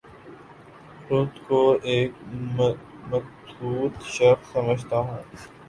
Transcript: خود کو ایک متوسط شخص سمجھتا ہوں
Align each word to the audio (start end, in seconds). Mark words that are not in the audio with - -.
خود 1.03 1.29
کو 1.47 1.59
ایک 1.83 2.11
متوسط 2.55 3.93
شخص 4.07 4.51
سمجھتا 4.53 4.97
ہوں 4.97 5.17